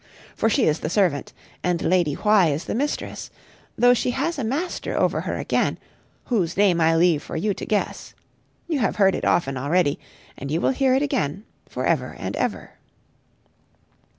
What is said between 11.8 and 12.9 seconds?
ever and ever.